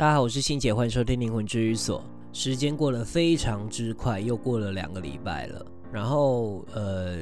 [0.00, 2.02] 大家好，我是欣姐，欢迎收听灵魂治愈所。
[2.32, 5.66] 时间过得非常之快，又过了两个礼拜了。
[5.92, 7.18] 然后，呃。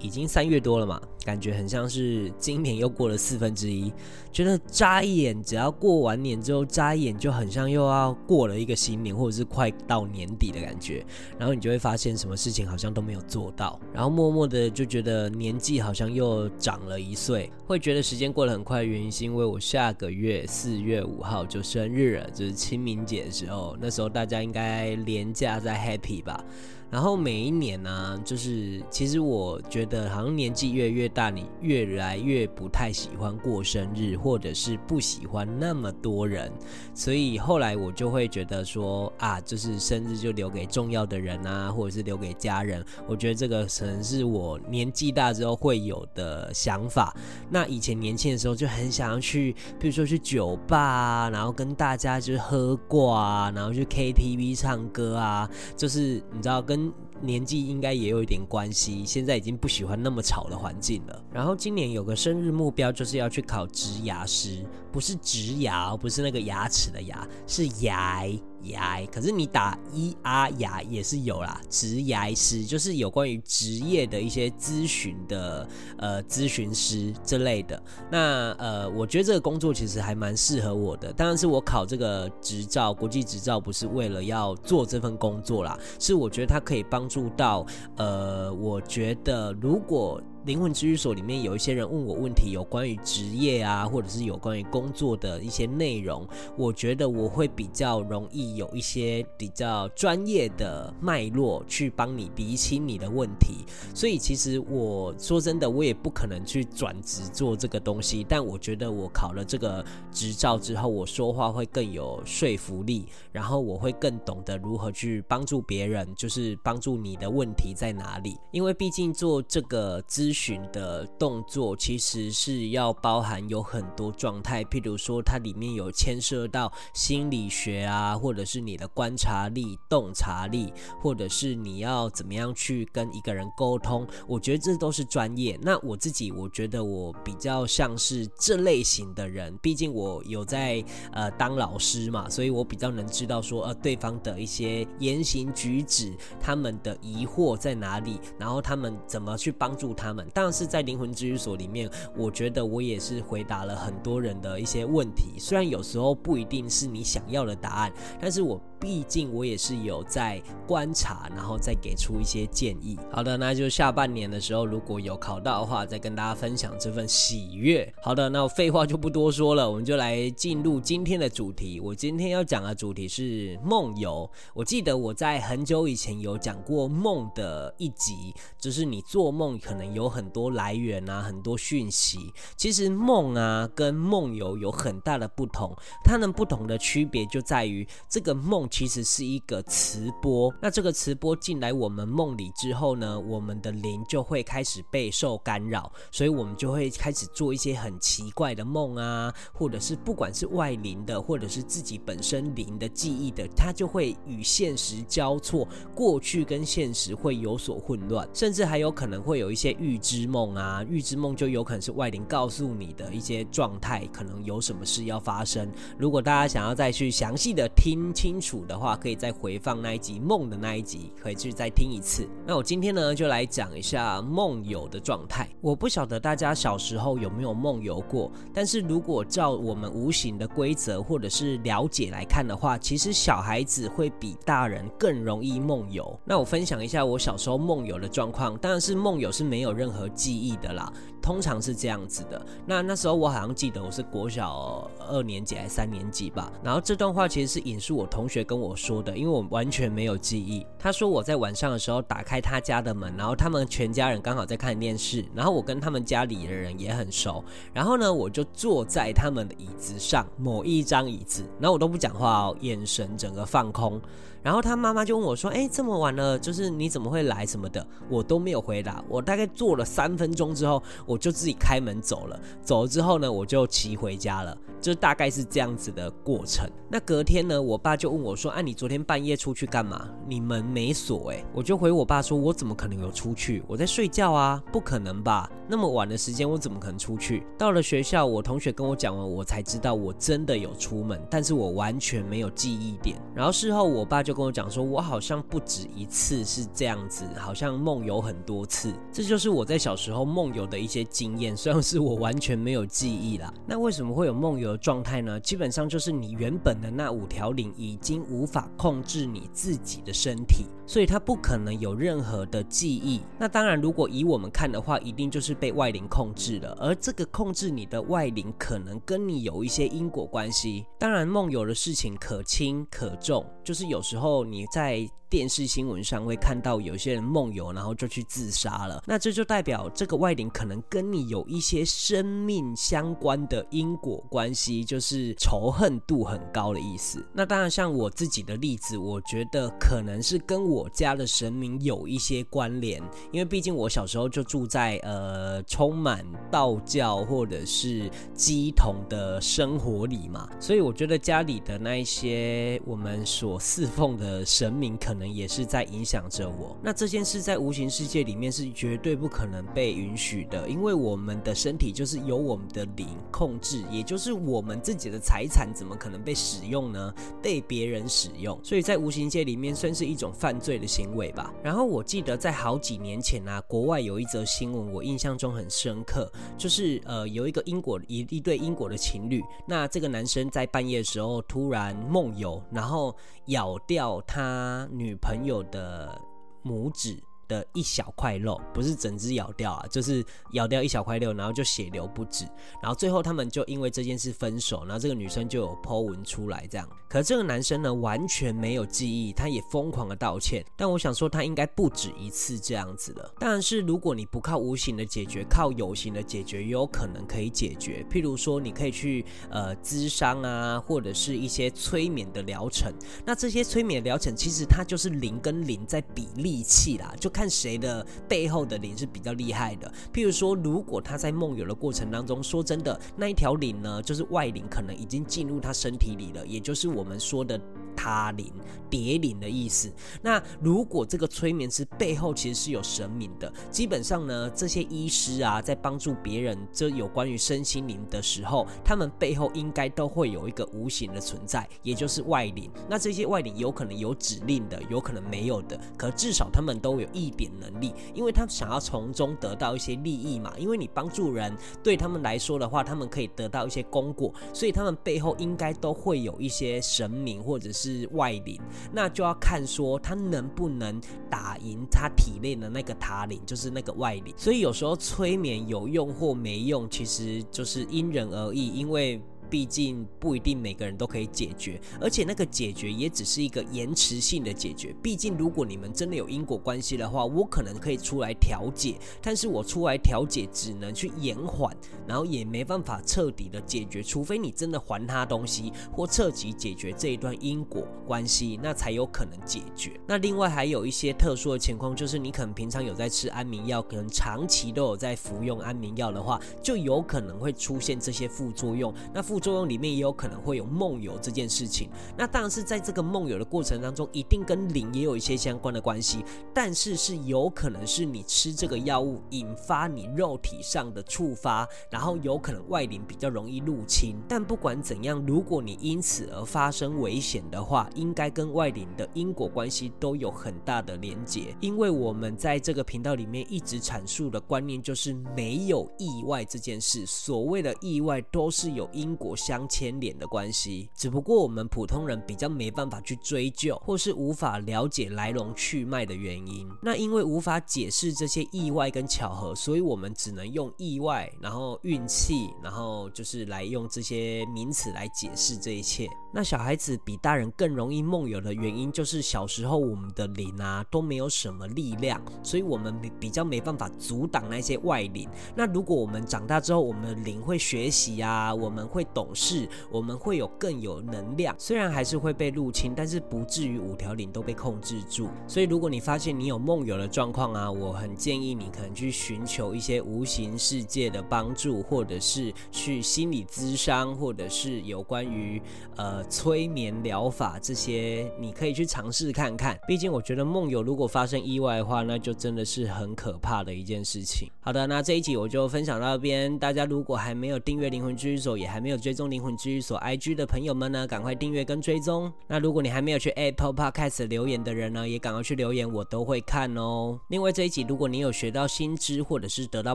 [0.00, 3.92] 已经三月多了嘛，感觉很像是今年又过了四分之一，
[4.32, 11.04] 觉得眨一眼，只要过完年之后眨一眼，就很像又要过了一个新年，或者是快到年底的感觉。
[11.38, 18.82] 然后你就会发现什么事情好像都没有做到，然后默默的就觉得年纪好像又长了一岁，会觉得时间过得很快。
[18.82, 26.44] 原因是因为我下个月四月五号就生日了，就是清明节的时候，那时候大家应该连假在 happy 吧。
[26.94, 36.52] 然后每一年呢、就是其实我觉得好像年纪越来越大，你越来越不太喜欢过生日，或者是不喜欢那么多人，
[36.94, 42.80] 所以后来我就会觉得说啊，就是生日就留给重要的人啊，或者是留给家人。
[43.08, 47.12] 我觉得这个可能是我年纪大之后会有的想法。
[47.50, 56.83] 那以前年轻的时候就很想要去，比如说去酒吧啊，然后跟大家就是喝挂啊，然后去 KTV 唱歌啊，就是你知道跟。
[57.20, 61.24] 年纪应该也有一点关系，现在已经不喜欢那么吵的环境了。
[61.32, 68.24] 然后今年有个生日目标，就是要去考植牙师，不是植牙，不是那个牙齿的牙，是牙。
[68.64, 77.82] 牙，可是你打 E R 牙也是有啦，职牙师就是有关于职业的一些咨询的呃咨询师之类的。
[78.10, 81.12] 那呃，我觉得这个工作其实还蛮适合我的。
[81.12, 87.66] 当然是我考这个执照，国际执照不是为了要做这份工作啦，是我觉得它可以帮助到
[87.96, 90.20] 呃，我觉得如果。
[90.44, 103.64] 灵魂治愈所里面有一些人问我问题，有关于职业啊，或者是有关于工作的一些内容，我觉得我会比较容易有一些比较专业的脉络去帮你厘清你的问题。
[103.94, 109.82] 所以其实我说真的，我也不可能去转职做这个东西，但我觉得我考了这个
[110.12, 118.36] 执照之后，我说话会更有说服力，然后我会更懂得如何去帮助别人，就是帮助你的问题在哪里。
[118.50, 135.56] 因为毕竟做这个咨询的动作其实是要包含有很多状态，譬如说它里面有牵涉到心理学啊，或者是你的观察力、洞察力，或者是你要怎么样去跟一个人沟通，我觉得这都是专业。
[135.62, 150.23] 那我自己我觉得我比较像是这类型的人，毕竟我有在呃当老师嘛，所以我比较能知道说呃对方的一些言行举止，他们的疑惑在哪里，然后他们怎么去帮助他们。
[150.32, 158.60] 但是在灵魂治愈所里面，我觉得我也是回答了很多人的一些问题，虽然有时候不一定是你想要的答案，但是我。
[158.80, 162.98] 毕竟我也是有在观察，然后再给出一些建议。
[163.10, 167.90] 好的，那就下半年的时候，如果有考到的话，再跟大家分享这份喜悦。
[168.02, 171.80] 好的，那废话就不多说了，我们就来进入今天的主题。
[171.80, 174.30] 我今天要讲的主题是梦游。
[174.52, 182.32] 我记得我在很久以前有讲过梦的一集，就是你做梦可能有很多来源啊，很多讯息。
[182.56, 188.68] 其实梦啊跟梦游有很大的不同，它们不同的区别就在于这个梦。
[188.70, 215.70] 其实是一个磁波，那这个磁波进来我们梦里之后呢，我们的灵就会开始备受干扰，所以我们就会开始做一些很奇怪的梦啊，或者是不管是外灵的，或者是自己本身灵的记忆的，它就会与现实交错，过去跟现实会有所混乱，甚至还有可能会有一些预知梦啊，预知梦就有可能是外灵告诉你的一些状态，可能有什么事要发生。
[215.96, 218.64] 如果大家想要再去详细的听清楚。
[218.68, 222.28] 的话，可以再回放那一集梦的那一集，可以去再听一次。
[222.46, 225.48] 那我今天呢，就来讲一下梦游的状态。
[225.60, 236.18] 我不晓得大家小时候有没有梦游过，但是如果照我们无形的规则或者是了解来看的话，其实小孩子会比大人更容易梦游。
[236.24, 240.90] 那我分享一下我小时候梦游的状况，当然是梦游是没有任任何记忆的啦。
[241.24, 242.44] 通常是这样子的。
[242.66, 246.52] 那那时候我好像记得我是国小二年级还是三年级吧。
[246.62, 250.66] 然后这段话其实是引述我同学跟我说的，因为我完全没有记忆。
[250.78, 257.42] 他说我在晚上的时候打开他家的门，然后他们全家人刚好在看电视，然后我跟他们家里的人也很熟。
[257.72, 263.98] 然后呢，我就坐在他们的椅子上，某一张椅子，然后我都不讲话哦，眼神整个放空。
[264.42, 269.02] 然后他妈妈就问我说：“哎，这么晚了，就是你怎么会来什么的？”我都没有回答。
[269.08, 270.82] 我大概坐了三分钟之后，
[271.14, 272.40] 我就自己开门走了。
[272.60, 274.56] 走了之后呢，我就骑回家了。
[274.80, 276.68] 就大概是这样子的过程。
[276.90, 280.06] 那隔天呢，我爸就问我说：“啊，你昨天半夜出去干嘛？
[280.28, 283.62] 你门没锁？”哎，我就回我爸说：“我怎么可能有出去？
[283.66, 285.50] 我在睡觉啊，不可能吧？
[285.66, 293.16] 那么晚的时间，我怎么可能出去？”到了学校，我同学跟我讲完，我才知道我真的有出门，但是我完全没有记忆点。
[293.34, 303.52] 然后事后，我爸就跟我讲说：“我好像不止一次是这样子，好像梦游很多次。”这就是我在小时候梦游的一些经验， 虽然是我完全没有记忆啦。
[303.66, 304.74] 那为什么会有梦游？
[304.76, 313.20] 状态呢，基本上就是你原本的那五条灵已经无法控制你自己的身体，所以它不可能有任何的记忆。
[313.38, 316.76] 那当然，如果以我们看的话，一定就是被外灵控制了。
[316.80, 320.84] 而这个控制你的外灵，可能跟你有一些因果关系。
[320.98, 325.08] 当然，梦游的事情可轻可重，就是有时候你在。
[325.28, 329.02] 电视新闻上会看到有些人梦游，然后就去自杀了。
[329.06, 337.24] 那这就代表这个外灵可能跟你有一些生命相关的因果关系，就是仇恨度很高的意思。
[337.32, 355.24] 那当然，像我自己的例子，我觉得可能是跟我家的神明有一些关联，因为毕竟我小时候就住在呃充满道教或者是乩童的生活里嘛，所以我觉得家里的那一些我们所侍奉的神明可可能。
[355.34, 356.76] 也是在影响着我。
[356.80, 367.12] 那这件事在无形世界里面是绝对不可能被允许的，因为我们的身体就是由我们的灵控制，也就是我们自己的财产怎么可能被使用呢？
[367.42, 371.52] 被别人使用，所以在无形界里面算是一种犯罪的行为吧。
[371.62, 385.14] 然后我记得在好几年前啊，国外有一则新闻，我印象中很深刻，就是呃有一个英国一一对英国的情侣，那这个男生在半夜的时候突然梦游，然后咬掉他女。
[385.24, 386.20] 朋友的
[386.62, 387.18] 拇指
[387.54, 392.44] 的一小块肉，不是整只咬掉啊，就是咬掉一小块肉，然后就血流不止，
[392.82, 412.92] 然后最后他们就因为这件事分手，然后这个女生就有 po 文出来这样，可这个男生呢完全没有记忆，他也疯狂的道歉，但我想说他应该不止一次这样子了，当然是如果你不靠无形的解决，靠有形的解决，也有可能可以解决，譬如说你可以去呃咨商啊，或者是一些催眠的疗程，
[413.24, 417.34] 那这些催眠疗程其实它就是零跟零在比力气啦，就。
[417.34, 419.92] 看看谁的背后的灵是比较厉害的。
[420.14, 427.60] 譬如说，如果他在梦游的过程当中，说真的，那一条灵呢，就是外灵，可能已经进入他身体里了，也就是我们说的。
[428.04, 428.52] 他灵、
[428.90, 429.90] 蝶灵的意思。
[430.20, 442.70] 那如果这个催眠师背后其实是有神明的，基本上呢，这些医师啊，在帮助别人这有关于身心灵的时候，他们背后应该都会有一个无形的存在，也就是外灵。
[442.90, 450.52] 那这些外灵有可能有指令的，有可能没有的，可至少他们都有一点能力，因为他想要从中得到一些利益嘛。
[450.58, 457.93] 因为你帮助人，对他们来说的话，他们可以得到一些功果，所以他们背后应该都会有一些神明或者是。
[458.12, 458.60] 外领，
[458.92, 461.00] 那就要看说他能不能
[461.30, 464.34] 打赢他体内的那个塔领，就是那个外领。
[464.36, 469.20] 所以有时候催眠有用或没用，其实就是因人而异，因为。
[469.54, 474.92] 毕竟不一定每个人都可以解决，而且那个解决也只是一个延迟性的解决。
[475.00, 481.72] 毕竟如果你们真的有因果关系的话，我可能可以出来调解，但是我出来调解只能去延缓，
[482.04, 489.92] 然后也没办法彻底的解决，除非你真的还他东西或彻底解决这一段因果关系，那才有可能解决。
[490.04, 498.92] 那另外还有一些特殊的情况，就是你可能平常有在吃安眠药，可能长期都有在服用安眠药的话，就有可能会出现这些副作用。
[499.12, 506.24] 那副作用里面也有可能会有梦游这件事情，那当然是在这个梦游的过程当中，一定跟灵也有一些相关的关系，
[506.54, 514.16] 但是是有可能是你吃这个药物引发你肉体上的触发，然后有可能外灵比较容易入侵。
[514.26, 536.68] 但不管怎样，如果你因此而发生危险的话，应该跟外灵的因果关系都有很大的连结，因为我们在这个频道里面一直阐述的观念就是没有意外这件事，所谓的意外都是有因果相牵连的关系，只不过我们普通人比较没办法去追究，或是无法了解来龙去脉的原因。
[536.82, 546.08] 那因为无法解释这些意外跟巧合，所以我们只能用意外，然后运气，然后就是来用这些名词来解释这一切。
[546.32, 555.28] 那小孩子比大人更容易梦游的原因，就是小时候我们的灵啊都没有什么力量，所以我们比较没办法阻挡那些外灵。
[555.54, 561.54] 那如果我们长大之后，我们的灵会学习啊，我们会懂事，我们会有更有能量。
[561.58, 565.28] 虽然还是会被入侵，但是不至于五条领都被控制住。
[565.46, 575.62] 所以，如果你发现你有梦游的状况啊，我很建议你可能去寻求一些无形世界的帮助，或者是去心理咨商，或者是有关于
[575.96, 579.78] 呃催眠疗法这些，你可以去尝试看看。
[579.86, 584.50] 毕竟，我觉得梦游如果发生意外的话，那就真的是很可怕的一件事情。
[584.60, 586.58] 好的，那这一集我就分享到这边。
[586.58, 592.32] 大家如果还没有订阅灵魂治愈所，也还没有追踪灵魂居所 IG 的朋友们呢，赶快订阅跟追踪。
[592.46, 597.20] 那如果你还没有去 Apple Podcast 留言的人呢，也赶快去留言，我都会看哦。
[597.28, 599.94] 另外这一集如果你有学到新知或者是得到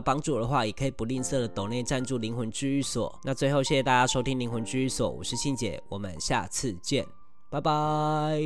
[0.00, 3.12] 帮助的话，也可以不吝啬的抖内赞助灵魂居所。
[3.24, 7.04] 那最后谢谢大家收听灵魂居所，我是青姐，我们下次见，
[7.50, 8.40] 拜拜。